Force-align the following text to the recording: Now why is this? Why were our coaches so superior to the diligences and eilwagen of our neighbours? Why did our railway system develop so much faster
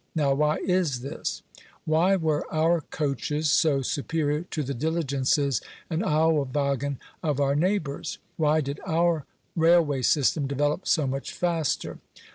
Now 0.15 0.33
why 0.33 0.57
is 0.65 1.01
this? 1.01 1.43
Why 1.85 2.15
were 2.15 2.51
our 2.51 2.81
coaches 2.89 3.51
so 3.51 3.83
superior 3.83 4.41
to 4.49 4.63
the 4.63 4.73
diligences 4.73 5.61
and 5.91 6.01
eilwagen 6.01 6.97
of 7.21 7.39
our 7.39 7.55
neighbours? 7.55 8.17
Why 8.35 8.61
did 8.61 8.79
our 8.87 9.27
railway 9.55 10.01
system 10.01 10.47
develop 10.47 10.87
so 10.87 11.05
much 11.05 11.31
faster 11.31 11.99